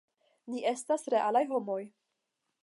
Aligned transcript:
Ni 0.53 0.63
estas 0.69 1.05
realaj 1.15 1.45
homoj. 1.53 1.79